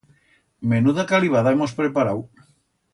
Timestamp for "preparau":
1.83-2.19